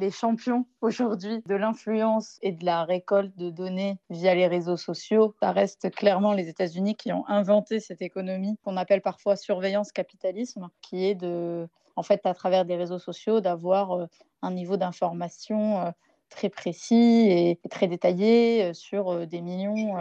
les 0.00 0.10
champions 0.10 0.66
aujourd'hui 0.80 1.42
de 1.46 1.54
l'influence 1.54 2.38
et 2.42 2.52
de 2.52 2.64
la 2.64 2.84
récolte 2.84 3.36
de 3.36 3.50
données 3.50 3.98
via 4.08 4.34
les 4.34 4.46
réseaux 4.46 4.76
sociaux. 4.76 5.34
Ça 5.40 5.52
reste 5.52 5.90
clairement 5.90 6.32
les 6.32 6.48
États-Unis 6.48 6.96
qui 6.96 7.12
ont 7.12 7.26
inventé 7.28 7.78
cette 7.78 8.02
économie 8.02 8.56
qu'on 8.64 8.76
appelle 8.76 9.02
parfois 9.02 9.36
surveillance 9.36 9.92
capitalisme, 9.92 10.68
qui 10.80 11.06
est 11.06 11.14
de, 11.14 11.68
en 11.96 12.02
fait, 12.02 12.24
à 12.24 12.34
travers 12.34 12.64
des 12.64 12.76
réseaux 12.76 12.98
sociaux, 12.98 13.40
d'avoir 13.40 13.92
euh, 13.92 14.06
un 14.42 14.50
niveau 14.50 14.76
d'information 14.76 15.80
euh, 15.80 15.90
très 16.30 16.48
précis 16.48 17.28
et 17.28 17.60
très 17.70 17.86
détaillé 17.86 18.64
euh, 18.64 18.72
sur 18.72 19.26
des 19.26 19.42
millions 19.42 19.96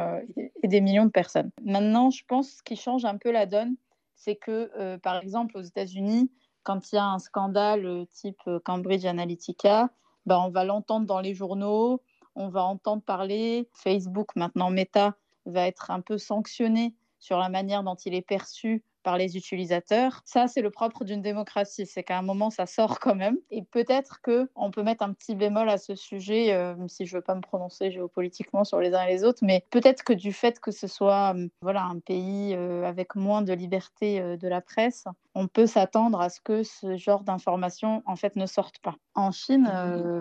et 0.64 0.68
des 0.68 0.82
millions 0.82 1.06
de 1.06 1.12
personnes. 1.12 1.52
Maintenant, 1.64 2.10
je 2.10 2.24
pense 2.28 2.50
ce 2.58 2.64
qui 2.64 2.76
change 2.76 3.06
un 3.06 3.18
peu 3.18 3.32
la 3.32 3.46
donne, 3.46 3.76
c'est 4.16 4.36
que, 4.36 4.98
par 4.98 5.22
exemple, 5.22 5.58
aux 5.58 5.62
États-Unis, 5.62 6.30
quand 6.70 6.92
il 6.92 6.98
y 6.98 7.00
a 7.00 7.06
un 7.08 7.18
scandale 7.18 7.84
euh, 7.88 8.06
type 8.14 8.42
euh, 8.48 8.60
Cambridge 8.64 9.04
Analytica, 9.04 9.90
ben, 10.28 10.38
on 10.38 10.52
va 10.52 10.64
l'entendre 10.64 11.08
dans 11.08 11.20
les 11.20 11.34
journaux, 11.34 12.04
on 12.36 12.48
va 12.50 12.64
entendre 12.64 13.02
parler. 13.02 13.68
Facebook, 13.74 14.36
maintenant 14.36 14.70
Meta, 14.70 15.16
va 15.48 15.66
être 15.66 15.90
un 15.90 16.00
peu 16.00 16.20
sanctionné 16.20 16.94
sur 17.18 17.40
la 17.40 17.50
manière 17.50 17.82
dont 17.82 17.96
il 17.96 18.14
est 18.14 18.22
perçu 18.22 18.84
par 19.02 19.18
les 19.18 19.36
utilisateurs. 19.36 20.22
Ça, 20.26 20.48
c'est 20.48 20.62
le 20.62 20.70
propre 20.70 21.06
d'une 21.06 21.24
démocratie, 21.24 21.88
c'est 21.88 22.04
qu'à 22.04 22.20
un 22.20 22.22
moment, 22.22 22.52
ça 22.52 22.68
sort 22.68 23.00
quand 23.00 23.16
même. 23.16 23.40
Et 23.50 23.64
peut-être 23.64 24.22
qu'on 24.22 24.70
peut 24.70 24.84
mettre 24.84 25.04
un 25.04 25.14
petit 25.14 25.34
bémol 25.34 25.70
à 25.70 25.80
ce 25.80 25.96
sujet, 25.96 26.54
euh, 26.54 26.76
si 26.88 27.08
je 27.08 27.16
veux 27.18 27.24
pas 27.24 27.34
me 27.34 27.42
prononcer 27.42 27.90
géopolitiquement 27.90 28.64
sur 28.64 28.80
les 28.80 28.94
uns 28.94 29.06
et 29.06 29.12
les 29.12 29.24
autres, 29.24 29.40
mais 29.42 29.66
peut-être 29.72 30.04
que 30.04 30.14
du 30.14 30.34
fait 30.34 30.60
que 30.60 30.70
ce 30.70 30.86
soit 30.86 31.34
voilà, 31.64 31.86
un 31.86 31.98
pays 31.98 32.54
avec 32.54 33.16
moins 33.16 33.42
de 33.42 33.54
liberté 33.54 34.38
de 34.38 34.48
la 34.48 34.62
presse, 34.62 35.06
on 35.40 35.48
peut 35.48 35.68
s'attendre 35.68 36.22
à 36.22 36.30
ce 36.30 36.42
que 36.42 36.64
ce 36.64 36.98
genre 36.98 37.24
d'informations, 37.24 38.04
en 38.06 38.16
fait, 38.16 38.36
ne 38.36 38.46
sortent 38.46 38.80
pas. 38.80 38.96
En 39.16 39.32
Chine, 39.32 39.70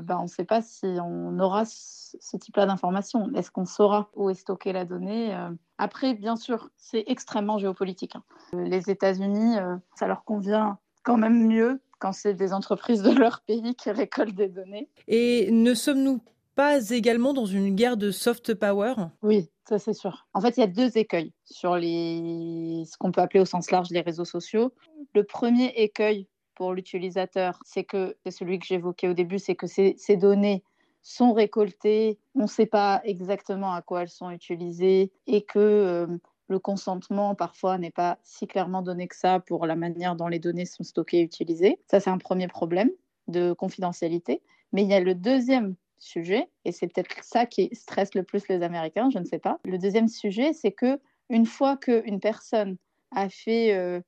ben, 0.03 0.19
on 0.19 0.23
ne 0.23 0.29
sait 0.29 0.45
pas 0.45 0.63
si 0.63 0.87
on 1.03 1.39
aura 1.39 1.65
ce 1.65 2.37
type-là 2.37 2.67
d'informations. 2.67 3.31
Est-ce 3.35 3.51
qu'on 3.51 3.65
saura 3.65 4.11
où 4.15 4.31
est 4.31 4.35
stockée 4.35 4.73
la 4.73 4.85
donnée 4.85 5.37
après, 5.79 6.15
bien 6.15 6.35
sûr, 6.35 6.71
c'est 6.77 7.05
extrêmement 7.07 7.59
géopolitique. 7.59 8.17
Hein. 8.17 8.25
Les 8.53 8.91
États-Unis, 8.91 9.59
euh, 9.59 9.77
ça 9.95 10.09
leur 10.09 10.25
convient 10.25 10.79
quand 11.05 11.17
même 11.17 11.47
mieux 11.47 11.81
quand 12.01 12.13
c'est 12.13 12.35
des 12.35 12.53
entreprises 12.53 13.03
de 13.03 13.13
leur 13.13 13.41
pays 13.41 13.75
qui 13.77 13.91
récoltent 13.91 14.35
des 14.35 14.49
données. 14.49 14.89
Et 15.07 15.51
ne 15.53 15.75
sommes-nous 15.75 16.21
pas 16.59 16.91
également 16.91 17.35
dans 17.35 17.47
une 17.47 17.77
guerre 17.77 17.97
de 17.97 18.11
soft 18.11 18.53
power? 18.53 18.95
Oui, 19.23 19.49
ça 19.69 19.79
c'est 19.79 19.93
sûr. 19.93 20.27
En 20.35 20.41
fait, 20.41 20.57
il 20.57 20.61
y 20.61 20.65
a 20.65 20.67
deux 20.67 20.99
écueils 20.99 21.33
sur 21.45 21.77
les... 21.77 22.83
ce 22.85 22.97
qu'on 22.99 23.13
peut 23.13 23.21
appeler 23.21 23.39
au 23.39 23.45
sens 23.45 23.71
large 23.71 23.91
les 23.91 24.01
réseaux 24.01 24.25
sociaux. 24.25 24.75
Le 25.15 25.23
premier 25.23 25.67
écueil 25.77 26.27
pour 26.57 26.73
l'utilisateur, 26.73 27.61
c'est 27.65 27.85
que, 27.85 28.17
c'est 28.25 28.33
celui 28.33 28.59
que 28.59 28.67
j'évoquais 28.67 29.07
au 29.07 29.15
début, 29.15 29.39
c'est 29.39 29.55
que 29.55 29.69
ces, 29.69 30.17
données 30.17 30.65
sont 31.01 31.33
récoltées, 31.33 32.19
on 32.35 32.43
ne 32.43 32.47
sait 32.49 32.67
pas 32.67 33.03
exactement 33.05 33.73
à 33.73 33.81
quoi 33.81 34.03
elles 34.03 34.09
sont 34.09 34.33
utilisées 34.33 35.13
et 35.29 35.43
que 35.43 35.61
euh, 35.61 36.09
le 36.49 36.59
consentement 36.59 37.37
parfois 37.37 37.79
n'est 37.79 37.93
pas 37.93 38.19
si 38.25 38.49
clairement 38.49 38.83
donné 38.83 39.07
que 39.07 39.15
ça 39.15 39.39
pour 39.39 39.65
la 39.65 39.77
manière 39.77 40.17
dont 40.17 40.27
les 40.27 40.41
données 40.41 40.67
sont 40.67 40.83
stockées 40.83 41.19
et 41.19 41.23
utilisées. 41.23 41.79
Ça, 41.89 42.01
c'est 42.01 42.11
un 42.11 42.19
premier 42.19 42.49
problème 42.49 42.91
de 43.29 43.53
confidentialité. 43.53 44.43
Mais 44.73 44.83
il 44.83 44.89
y 44.89 44.95
a 44.95 45.01
le 45.01 45.15
deuxième 45.15 45.77
sujet, 45.99 46.49
et 46.65 46.73
c'est 46.73 46.87
peut-être 46.87 47.23
ça 47.23 47.47
qui 47.47 47.71
stresse 47.73 48.15
le 48.15 48.23
plus 48.23 48.49
les 48.49 48.63
Américains, 48.63 49.11
je 49.11 49.19
ne 49.19 49.25
sais 49.25 49.39
pas. 49.39 49.59
Le 49.65 49.79
deuxième 49.79 50.09
sujet, 50.09 50.53
c'est 50.53 50.73
que 50.73 50.99
une 51.31 51.47
fois 51.47 51.77
qu'une 51.77 52.21
personne 52.21 52.77
a 53.11 53.29
fait, 53.29 53.75
euh, 53.75 54.01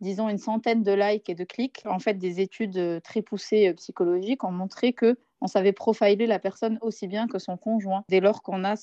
disons, 0.00 0.28
une 0.28 0.38
centaine 0.38 0.82
de 0.82 0.92
likes 0.92 1.28
et 1.28 1.34
de 1.34 1.44
clics, 1.44 1.82
en 1.86 1.98
fait, 1.98 2.14
des 2.14 2.40
études 2.40 2.78
euh, 2.78 3.00
très 3.00 3.22
poussées 3.22 3.72
psychologiques 3.74 4.44
ont 4.44 4.52
montré 4.52 4.92
que 4.92 5.18
on 5.40 5.46
savait 5.46 5.72
profiler 5.72 6.26
la 6.26 6.38
personne 6.38 6.78
aussi 6.80 7.06
bien 7.06 7.28
que 7.28 7.38
son 7.38 7.56
conjoint, 7.56 8.04
dès 8.08 8.20
lors 8.20 8.42
qu'on 8.42 8.64
a 8.64 8.74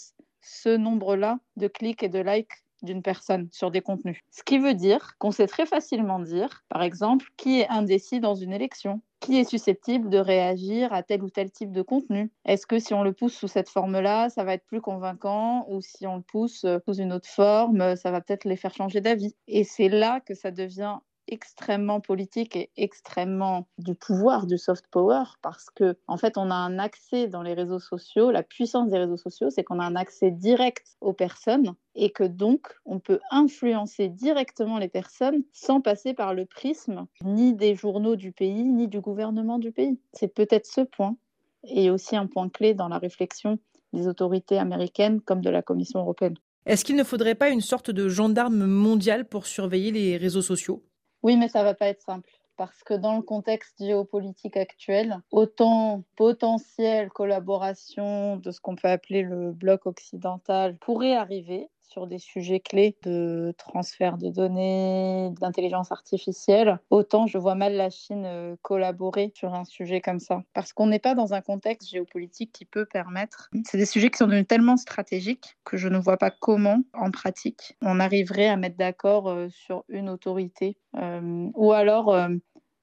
ce 0.42 0.76
nombre-là 0.76 1.40
de 1.58 1.68
clics 1.68 2.04
et 2.04 2.10
de 2.10 2.20
likes 2.20 2.64
d'une 2.84 3.02
personne 3.02 3.48
sur 3.52 3.72
des 3.72 3.82
contenus. 3.82 4.20
Ce 4.32 4.44
qui 4.44 4.60
veut 4.60 4.74
dire 4.74 5.18
qu'on 5.18 5.32
sait 5.32 5.48
très 5.48 5.66
facilement 5.66 6.20
dire, 6.20 6.64
par 6.70 6.84
exemple, 6.84 7.28
qui 7.38 7.62
est 7.62 7.70
indécis 7.70 8.20
dans 8.20 8.36
une 8.36 8.54
élection, 8.54 9.02
qui 9.20 9.40
est 9.40 9.50
susceptible 9.50 10.10
de 10.10 10.18
réagir 10.18 10.92
à 10.92 11.02
tel 11.02 11.24
ou 11.24 11.30
tel 11.30 11.50
type 11.50 11.72
de 11.72 11.82
contenu. 11.82 12.30
Est-ce 12.46 12.68
que 12.68 12.78
si 12.78 12.94
on 12.94 13.04
le 13.04 13.14
pousse 13.14 13.34
sous 13.34 13.48
cette 13.48 13.70
forme-là, 13.70 14.30
ça 14.30 14.44
va 14.44 14.54
être 14.54 14.66
plus 14.66 14.82
convaincant? 14.82 15.66
Ou 15.70 15.82
si 15.82 16.06
on 16.06 16.18
le 16.18 16.22
pousse 16.22 16.66
sous 16.86 16.94
une 16.94 17.14
autre 17.14 17.30
forme, 17.30 17.96
ça 17.96 18.12
va 18.12 18.20
peut-être 18.20 18.44
les 18.44 18.58
faire 18.58 18.74
changer 18.74 19.00
d'avis. 19.00 19.36
Et 19.48 19.64
c'est 19.64 19.90
là 19.90 20.20
que 20.20 20.34
ça 20.34 20.52
devient 20.52 20.98
extrêmement 21.34 22.00
politique 22.00 22.56
et 22.56 22.70
extrêmement 22.78 23.68
du 23.78 23.96
pouvoir 23.96 24.46
du 24.46 24.58
soft 24.58 24.86
power 24.88 25.24
parce 25.42 25.70
que 25.70 25.98
en 26.08 26.18
fait 26.18 26.38
on 26.38 26.50
a 26.52 26.56
un 26.56 26.80
accès 26.80 27.28
dans 27.28 27.42
les 27.42 27.54
réseaux 27.54 27.80
sociaux 27.80 28.32
la 28.32 28.44
puissance 28.44 28.90
des 28.90 29.00
réseaux 29.00 29.18
sociaux 29.18 29.50
c'est 29.50 29.64
qu'on 29.64 29.80
a 29.80 29.86
un 29.86 29.96
accès 29.96 30.32
direct 30.32 30.96
aux 31.02 31.14
personnes 31.14 31.74
et 31.96 32.12
que 32.12 32.24
donc 32.24 32.76
on 32.86 33.00
peut 33.00 33.20
influencer 33.32 34.08
directement 34.08 34.78
les 34.78 34.90
personnes 34.90 35.44
sans 35.52 35.82
passer 35.82 36.14
par 36.14 36.34
le 36.34 36.46
prisme 36.46 37.08
ni 37.24 37.54
des 37.54 37.76
journaux 37.76 38.16
du 38.16 38.32
pays 38.32 38.64
ni 38.64 38.88
du 38.88 39.02
gouvernement 39.02 39.60
du 39.60 39.72
pays 39.72 40.00
c'est 40.14 40.34
peut-être 40.34 40.68
ce 40.68 40.82
point 40.82 41.18
et 41.66 41.90
aussi 41.90 42.16
un 42.16 42.28
point 42.28 42.50
clé 42.50 42.74
dans 42.74 42.88
la 42.88 43.00
réflexion 43.00 43.60
des 43.94 44.08
autorités 44.08 44.58
américaines 44.58 45.22
comme 45.22 45.42
de 45.42 45.50
la 45.50 45.62
Commission 45.62 46.00
européenne. 46.00 46.36
Est-ce 46.66 46.86
qu'il 46.86 46.96
ne 46.96 47.04
faudrait 47.04 47.36
pas 47.36 47.50
une 47.50 47.62
sorte 47.62 47.92
de 47.92 48.10
gendarme 48.10 48.66
mondial 48.66 49.28
pour 49.28 49.46
surveiller 49.46 49.92
les 49.92 50.18
réseaux 50.18 50.42
sociaux? 50.42 50.84
Oui, 51.24 51.38
mais 51.38 51.48
ça 51.48 51.64
va 51.64 51.74
pas 51.74 51.88
être 51.88 52.02
simple 52.02 52.30
parce 52.56 52.84
que 52.84 52.94
dans 52.94 53.16
le 53.16 53.22
contexte 53.24 53.84
géopolitique 53.84 54.58
actuel, 54.58 55.20
autant 55.32 56.04
potentielle 56.16 57.10
collaboration 57.10 58.38
de 58.38 58.52
ce 58.52 58.62
qu'on 58.62 58.76
peut 58.76 58.90
appeler 58.90 59.24
le 59.24 59.52
bloc 59.52 59.86
occidental 59.88 60.78
pourrait 60.78 61.16
arriver, 61.16 61.70
sur 61.94 62.08
des 62.08 62.18
sujets 62.18 62.60
clés 62.60 62.98
de 63.04 63.54
transfert 63.60 64.18
de 64.18 64.30
données, 64.30 65.30
d'intelligence 65.40 65.92
artificielle, 65.92 66.80
autant 66.90 67.28
je 67.28 67.38
vois 67.38 67.54
mal 67.54 67.76
la 67.76 67.92
Chine 67.92 68.24
euh, 68.26 68.56
collaborer 68.64 69.32
sur 69.36 69.54
un 69.54 69.64
sujet 69.64 70.02
comme 70.02 70.20
ça. 70.20 70.42
Parce 70.54 70.74
qu'on 70.74 70.88
n'est 70.88 71.00
pas 71.00 71.14
dans 71.14 71.36
un 71.36 71.42
contexte 71.42 71.90
géopolitique 71.90 72.52
qui 72.52 72.66
peut 72.66 72.86
permettre. 72.86 73.52
C'est 73.66 73.78
des 73.78 73.86
sujets 73.86 74.10
qui 74.10 74.18
sont 74.18 74.26
devenus 74.26 74.48
tellement 74.48 74.76
stratégiques 74.76 75.56
que 75.66 75.78
je 75.78 75.88
ne 75.88 76.00
vois 76.00 76.18
pas 76.18 76.32
comment, 76.32 76.82
en 76.94 77.12
pratique, 77.12 77.78
on 77.84 78.00
arriverait 78.00 78.48
à 78.48 78.58
mettre 78.58 78.78
d'accord 78.78 79.30
euh, 79.30 79.50
sur 79.50 79.86
une 79.88 80.10
autorité. 80.10 80.78
Euh, 80.98 81.50
ou 81.54 81.74
alors 81.74 82.18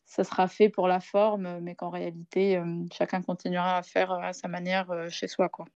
ça 0.04 0.25
sera 0.25 0.47
fait 0.47 0.69
pour 0.69 0.88
la 0.88 1.00
forme, 1.00 1.60
mais 1.60 1.75
qu'en 1.75 1.91
réalité, 1.91 2.60
chacun 2.92 3.22
continuera 3.22 3.77
à 3.77 3.82
faire 3.82 4.12
à 4.12 4.32
sa 4.32 4.48
manière 4.48 4.88
chez 5.09 5.28
soi. 5.28 5.48
Quoi. 5.48 5.66